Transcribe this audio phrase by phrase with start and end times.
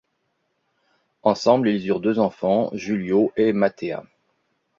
[1.21, 4.03] Ensemble, ils eurent deux enfants, Julio et Mathéa.